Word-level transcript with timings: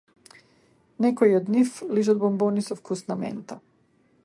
Некои 1.05 1.35
од 1.41 1.51
нив 1.57 1.77
лижат 1.97 2.23
бонбони 2.25 2.65
со 2.69 2.73
вкус 2.83 3.07
на 3.11 3.21
мента. 3.23 3.63